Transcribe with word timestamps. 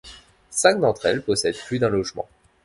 Cinq 0.49 0.79
d’entre 0.79 1.05
elles 1.05 1.21
possèdent 1.21 1.59
plus 1.67 1.77
d’un 1.77 1.89
logement. 1.89 2.27